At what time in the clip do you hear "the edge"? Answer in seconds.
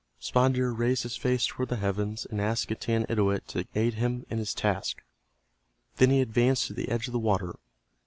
6.73-7.05